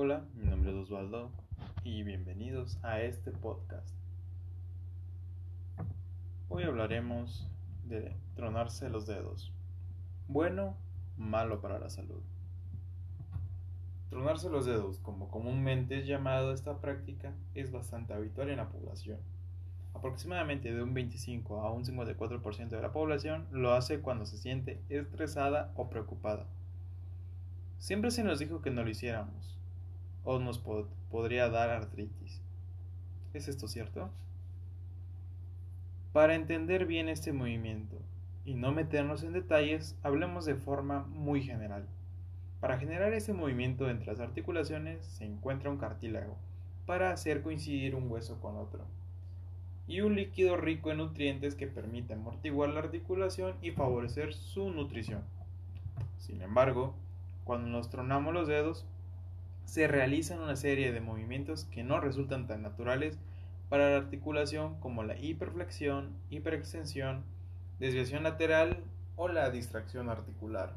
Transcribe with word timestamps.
Hola, 0.00 0.22
mi 0.36 0.46
nombre 0.46 0.70
es 0.70 0.76
Osvaldo 0.76 1.32
y 1.82 2.04
bienvenidos 2.04 2.78
a 2.84 3.00
este 3.00 3.32
podcast. 3.32 3.96
Hoy 6.48 6.62
hablaremos 6.62 7.50
de 7.82 8.14
tronarse 8.36 8.90
los 8.90 9.08
dedos. 9.08 9.52
Bueno, 10.28 10.76
malo 11.16 11.60
para 11.60 11.80
la 11.80 11.90
salud. 11.90 12.22
Tronarse 14.08 14.48
los 14.48 14.66
dedos, 14.66 15.00
como 15.00 15.32
comúnmente 15.32 15.98
es 15.98 16.06
llamado 16.06 16.52
esta 16.52 16.80
práctica, 16.80 17.34
es 17.56 17.72
bastante 17.72 18.14
habitual 18.14 18.50
en 18.50 18.58
la 18.58 18.68
población. 18.68 19.18
Aproximadamente 19.94 20.72
de 20.72 20.80
un 20.80 20.94
25 20.94 21.62
a 21.62 21.72
un 21.72 21.84
54% 21.84 22.68
de 22.68 22.82
la 22.82 22.92
población 22.92 23.48
lo 23.50 23.72
hace 23.72 23.98
cuando 23.98 24.26
se 24.26 24.38
siente 24.38 24.80
estresada 24.90 25.72
o 25.74 25.90
preocupada. 25.90 26.46
Siempre 27.78 28.12
se 28.12 28.22
nos 28.22 28.38
dijo 28.38 28.62
que 28.62 28.70
no 28.70 28.84
lo 28.84 28.90
hiciéramos, 28.90 29.57
o 30.30 30.38
nos 30.38 30.58
podría 30.58 31.48
dar 31.48 31.70
artritis. 31.70 32.42
¿Es 33.32 33.48
esto 33.48 33.66
cierto? 33.66 34.10
Para 36.12 36.34
entender 36.34 36.84
bien 36.84 37.08
este 37.08 37.32
movimiento 37.32 37.96
y 38.44 38.52
no 38.52 38.70
meternos 38.70 39.22
en 39.22 39.32
detalles, 39.32 39.96
hablemos 40.02 40.44
de 40.44 40.54
forma 40.54 41.04
muy 41.04 41.40
general. 41.42 41.88
Para 42.60 42.78
generar 42.78 43.14
este 43.14 43.32
movimiento 43.32 43.88
entre 43.88 44.04
las 44.04 44.20
articulaciones 44.20 45.02
se 45.06 45.24
encuentra 45.24 45.70
un 45.70 45.78
cartílago 45.78 46.36
para 46.84 47.10
hacer 47.10 47.40
coincidir 47.40 47.94
un 47.94 48.10
hueso 48.10 48.38
con 48.38 48.58
otro 48.58 48.84
y 49.86 50.02
un 50.02 50.14
líquido 50.14 50.58
rico 50.58 50.90
en 50.90 50.98
nutrientes 50.98 51.54
que 51.54 51.68
permite 51.68 52.12
amortiguar 52.12 52.68
la 52.68 52.80
articulación 52.80 53.56
y 53.62 53.70
favorecer 53.70 54.34
su 54.34 54.68
nutrición. 54.68 55.22
Sin 56.18 56.42
embargo, 56.42 56.92
cuando 57.44 57.70
nos 57.70 57.88
tronamos 57.88 58.34
los 58.34 58.46
dedos, 58.46 58.84
se 59.68 59.86
realizan 59.86 60.40
una 60.40 60.56
serie 60.56 60.92
de 60.92 61.02
movimientos 61.02 61.66
que 61.66 61.82
no 61.84 62.00
resultan 62.00 62.46
tan 62.46 62.62
naturales 62.62 63.18
para 63.68 63.90
la 63.90 63.98
articulación 63.98 64.80
como 64.80 65.02
la 65.02 65.18
hiperflexión, 65.18 66.16
hiperextensión, 66.30 67.22
desviación 67.78 68.22
lateral 68.22 68.82
o 69.16 69.28
la 69.28 69.50
distracción 69.50 70.08
articular. 70.08 70.74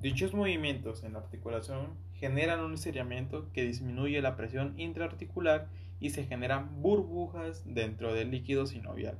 Dichos 0.00 0.34
movimientos 0.34 1.02
en 1.02 1.14
la 1.14 1.18
articulación 1.18 1.88
generan 2.14 2.60
un 2.60 2.74
estiramiento 2.74 3.50
que 3.52 3.64
disminuye 3.64 4.22
la 4.22 4.36
presión 4.36 4.78
intraarticular 4.78 5.66
y 5.98 6.10
se 6.10 6.26
generan 6.26 6.80
burbujas 6.80 7.64
dentro 7.66 8.14
del 8.14 8.30
líquido 8.30 8.66
sinovial. 8.66 9.18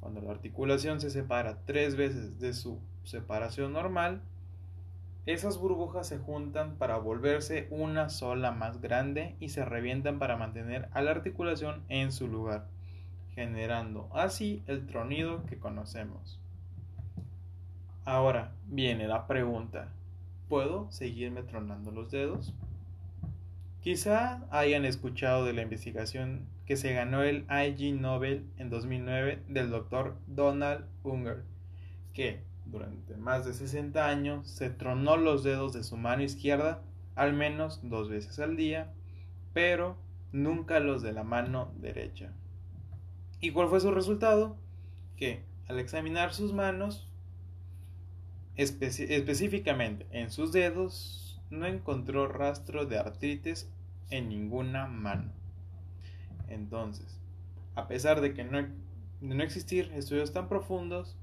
Cuando 0.00 0.20
la 0.20 0.32
articulación 0.32 1.00
se 1.00 1.08
separa 1.08 1.64
tres 1.64 1.96
veces 1.96 2.38
de 2.40 2.52
su 2.52 2.78
separación 3.04 3.72
normal, 3.72 4.20
esas 5.26 5.58
burbujas 5.58 6.06
se 6.06 6.18
juntan 6.18 6.76
para 6.76 6.98
volverse 6.98 7.66
una 7.70 8.10
sola 8.10 8.50
más 8.52 8.80
grande 8.82 9.36
y 9.40 9.48
se 9.48 9.64
revientan 9.64 10.18
para 10.18 10.36
mantener 10.36 10.88
a 10.92 11.00
la 11.00 11.12
articulación 11.12 11.82
en 11.88 12.12
su 12.12 12.28
lugar, 12.28 12.66
generando 13.34 14.10
así 14.12 14.62
el 14.66 14.86
tronido 14.86 15.46
que 15.46 15.58
conocemos. 15.58 16.38
Ahora 18.04 18.52
viene 18.66 19.08
la 19.08 19.26
pregunta, 19.26 19.88
¿puedo 20.50 20.90
seguirme 20.92 21.42
tronando 21.42 21.90
los 21.90 22.10
dedos? 22.10 22.52
Quizá 23.80 24.42
hayan 24.50 24.84
escuchado 24.84 25.46
de 25.46 25.54
la 25.54 25.62
investigación 25.62 26.46
que 26.66 26.76
se 26.76 26.92
ganó 26.92 27.22
el 27.22 27.46
IG 27.50 27.94
Nobel 27.98 28.46
en 28.58 28.68
2009 28.68 29.42
del 29.48 29.70
doctor 29.70 30.16
Donald 30.26 30.84
Unger, 31.02 31.44
que 32.12 32.42
durante 32.66 33.16
más 33.16 33.44
de 33.44 33.54
60 33.54 34.08
años 34.08 34.48
se 34.48 34.70
tronó 34.70 35.16
los 35.16 35.44
dedos 35.44 35.72
de 35.72 35.84
su 35.84 35.96
mano 35.96 36.22
izquierda 36.22 36.82
al 37.14 37.32
menos 37.32 37.80
dos 37.82 38.08
veces 38.08 38.38
al 38.38 38.56
día, 38.56 38.92
pero 39.52 39.96
nunca 40.32 40.80
los 40.80 41.02
de 41.02 41.12
la 41.12 41.22
mano 41.22 41.72
derecha. 41.76 42.32
¿Y 43.40 43.52
cuál 43.52 43.68
fue 43.68 43.80
su 43.80 43.90
resultado? 43.90 44.56
Que 45.16 45.44
al 45.68 45.78
examinar 45.78 46.32
sus 46.32 46.52
manos, 46.52 47.08
específicamente 48.56 50.06
en 50.10 50.30
sus 50.30 50.52
dedos, 50.52 51.40
no 51.50 51.66
encontró 51.66 52.26
rastro 52.26 52.86
de 52.86 52.98
artritis 52.98 53.70
en 54.10 54.28
ninguna 54.28 54.86
mano. 54.86 55.30
Entonces, 56.48 57.18
a 57.74 57.86
pesar 57.86 58.20
de 58.20 58.34
que 58.34 58.44
no, 58.44 58.60
de 58.60 59.34
no 59.34 59.42
existir 59.42 59.92
estudios 59.94 60.32
tan 60.32 60.48
profundos, 60.48 61.16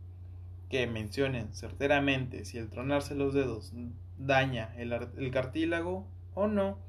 que 0.72 0.88
mencionen 0.88 1.54
certeramente 1.54 2.46
si 2.46 2.58
el 2.58 2.70
tronarse 2.70 3.14
los 3.14 3.34
dedos 3.34 3.74
daña 4.18 4.74
el, 4.78 5.30
cartílago 5.30 6.08
o 6.34 6.48
no, 6.48 6.80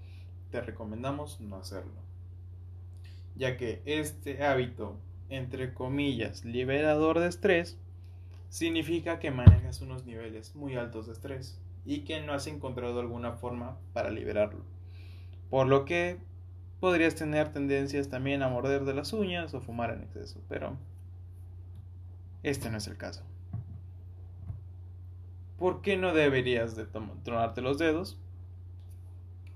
te 0.53 0.61
recomendamos 0.61 1.41
no 1.41 1.57
hacerlo. 1.57 2.01
Ya 3.35 3.57
que 3.57 3.83
este 3.85 4.45
hábito, 4.45 5.01
entre 5.31 5.75
comillas, 5.75 6.45
liberador 6.45 7.19
de 7.19 7.27
estrés, 7.27 7.77
significa 8.51 9.19
que 9.19 9.33
manejas 9.33 9.81
unos 9.81 10.07
niveles 10.07 10.55
muy 10.55 10.77
altos 10.77 11.07
de 11.09 11.15
estrés 11.15 11.61
y 11.85 12.05
que 12.05 12.21
no 12.21 12.35
has 12.35 12.47
encontrado 12.47 13.01
alguna 13.01 13.33
forma 13.33 13.79
para 13.93 14.11
liberarlo. 14.11 14.65
Por 15.51 15.67
lo 15.67 15.87
que 15.87 16.19
podrías 16.79 17.17
tener 17.17 17.53
tendencias 17.53 18.09
también 18.09 18.45
a 18.45 18.49
morder 18.49 18.85
de 18.85 18.95
las 18.95 19.13
uñas 19.13 19.55
o 19.55 19.61
fumar 19.61 19.91
en 19.91 20.03
exceso, 20.03 20.41
pero 20.49 20.77
este 22.45 22.71
no 22.71 22.79
es 22.79 22.87
el 22.87 22.97
caso. 22.97 23.25
¿Por 25.63 25.81
qué 25.81 25.97
no 25.97 26.13
deberías 26.13 26.75
de 26.75 26.87
tronarte 26.87 27.63
los 27.63 27.79
dedos? 27.79 28.19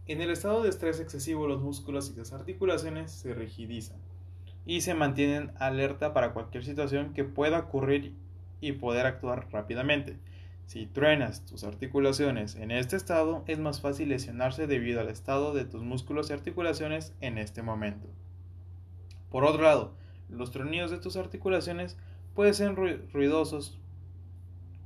En 0.07 0.21
el 0.21 0.31
estado 0.31 0.63
de 0.63 0.69
estrés 0.69 1.01
excesivo 1.01 1.49
los 1.49 1.61
músculos 1.61 2.13
y 2.15 2.17
las 2.17 2.33
articulaciones 2.33 3.11
se 3.11 3.35
rigidizan 3.35 3.97
y 4.65 4.83
se 4.83 4.95
mantienen 4.95 5.51
alerta 5.59 6.13
para 6.13 6.33
cualquier 6.33 6.65
situación 6.65 7.13
que 7.13 7.25
pueda 7.25 7.59
ocurrir 7.59 8.15
y 8.61 8.71
poder 8.71 9.05
actuar 9.05 9.49
rápidamente. 9.51 10.17
Si 10.67 10.87
truenas 10.87 11.45
tus 11.45 11.65
articulaciones 11.65 12.55
en 12.55 12.71
este 12.71 12.95
estado, 12.95 13.43
es 13.49 13.59
más 13.59 13.81
fácil 13.81 14.11
lesionarse 14.11 14.69
debido 14.69 15.01
al 15.01 15.09
estado 15.09 15.55
de 15.55 15.65
tus 15.65 15.83
músculos 15.83 16.31
y 16.31 16.35
articulaciones 16.35 17.17
en 17.21 17.37
este 17.37 17.63
momento. 17.63 18.07
Por 19.29 19.43
otro 19.43 19.65
lado, 19.65 19.97
los 20.29 20.53
tronidos 20.53 20.93
de 20.93 20.99
tus 20.99 21.17
articulaciones 21.17 21.99
pueden 22.33 22.55
ser 22.55 22.77
ruidosos, 23.13 23.81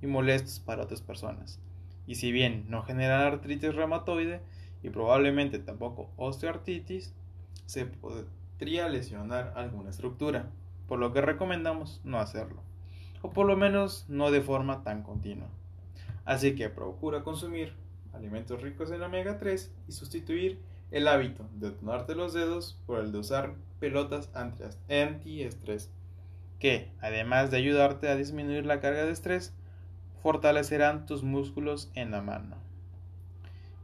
y 0.02 0.06
molestos 0.06 0.60
para 0.60 0.82
otras 0.82 1.00
personas. 1.00 1.58
Y 2.06 2.16
si 2.16 2.32
bien 2.32 2.66
no 2.68 2.82
generan 2.82 3.20
artritis 3.22 3.74
reumatoide 3.74 4.40
y 4.82 4.90
probablemente 4.90 5.58
tampoco 5.58 6.10
osteoartritis, 6.16 7.14
se 7.66 7.86
podría 7.86 8.88
lesionar 8.88 9.52
alguna 9.56 9.90
estructura, 9.90 10.50
por 10.88 10.98
lo 10.98 11.12
que 11.12 11.20
recomendamos 11.20 12.00
no 12.02 12.18
hacerlo, 12.18 12.62
o 13.22 13.30
por 13.30 13.46
lo 13.46 13.56
menos 13.56 14.06
no 14.08 14.30
de 14.30 14.40
forma 14.40 14.82
tan 14.82 15.02
continua. 15.02 15.48
Así 16.24 16.54
que 16.54 16.68
procura 16.68 17.22
consumir 17.22 17.74
alimentos 18.12 18.60
ricos 18.60 18.90
en 18.90 19.02
omega 19.02 19.38
3 19.38 19.72
y 19.88 19.92
sustituir 19.92 20.58
el 20.90 21.06
hábito 21.06 21.46
de 21.54 21.70
tomarte 21.70 22.14
los 22.14 22.32
dedos 22.32 22.78
por 22.86 22.98
el 22.98 23.12
de 23.12 23.18
usar 23.18 23.54
pelotas 23.78 24.30
antiestrés, 24.34 25.90
que 26.58 26.90
además 27.00 27.50
de 27.50 27.58
ayudarte 27.58 28.08
a 28.08 28.16
disminuir 28.16 28.66
la 28.66 28.80
carga 28.80 29.04
de 29.04 29.12
estrés, 29.12 29.54
fortalecerán 30.22 31.06
tus 31.06 31.22
músculos 31.22 31.90
en 31.94 32.10
la 32.10 32.22
mano. 32.22 32.56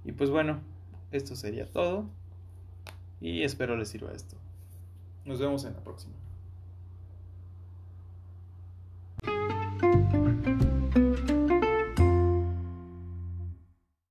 Y 0.04 0.12
pues 0.12 0.30
bueno, 0.30 0.60
esto 1.10 1.34
sería 1.34 1.66
todo 1.66 2.06
y 3.20 3.42
espero 3.42 3.76
les 3.76 3.88
sirva 3.88 4.12
esto. 4.12 4.36
Nos 5.24 5.40
vemos 5.40 5.64
en 5.64 5.74
la 5.74 5.80
próxima. 5.80 6.14